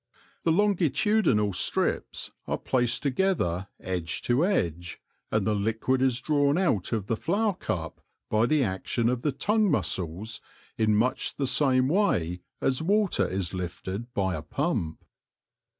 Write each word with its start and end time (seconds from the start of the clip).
The 0.43 0.51
longitudinal 0.51 1.53
strips 1.53 2.31
are 2.47 2.57
placed 2.57 3.03
together 3.03 3.67
edge 3.79 4.23
to 4.23 4.43
edge, 4.43 4.99
and 5.31 5.45
the 5.45 5.53
liquid 5.53 6.01
is 6.01 6.19
drawn 6.19 6.57
out 6.57 6.91
of 6.91 7.05
the 7.05 7.15
flower 7.15 7.53
cup 7.53 8.01
by 8.27 8.47
the 8.47 8.63
action 8.63 9.09
of 9.09 9.21
the 9.21 9.31
tongue 9.31 9.69
muscles 9.69 10.41
in 10.75 10.95
much 10.95 11.35
the 11.35 11.45
same 11.45 11.87
way 11.87 12.41
as 12.61 12.81
water 12.81 13.27
is 13.27 13.53
lifted 13.53 14.11
by 14.15 14.33
a 14.33 14.41
pump. 14.41 15.05